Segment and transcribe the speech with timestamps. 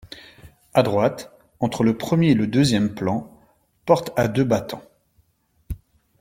[0.73, 3.31] À droite, entre le premier et le deuxième plan,
[3.85, 4.81] porte à deux battants.